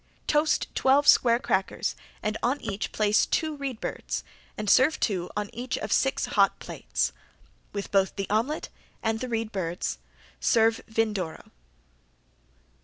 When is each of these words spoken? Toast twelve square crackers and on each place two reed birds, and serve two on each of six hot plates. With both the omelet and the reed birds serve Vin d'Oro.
Toast 0.25 0.67
twelve 0.73 1.07
square 1.07 1.37
crackers 1.37 1.95
and 2.23 2.35
on 2.41 2.59
each 2.59 2.91
place 2.91 3.27
two 3.27 3.55
reed 3.55 3.79
birds, 3.79 4.23
and 4.57 4.67
serve 4.67 4.99
two 4.99 5.29
on 5.37 5.51
each 5.53 5.77
of 5.77 5.91
six 5.93 6.25
hot 6.25 6.57
plates. 6.57 7.13
With 7.71 7.91
both 7.91 8.15
the 8.15 8.27
omelet 8.27 8.69
and 9.03 9.19
the 9.19 9.29
reed 9.29 9.51
birds 9.51 9.99
serve 10.39 10.81
Vin 10.87 11.13
d'Oro. 11.13 11.51